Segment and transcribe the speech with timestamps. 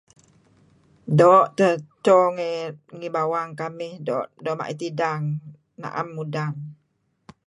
[1.17, 2.15] Doo' teh edto
[2.99, 3.93] ngi bawang kamih
[4.39, 5.23] doo' ma'it idang.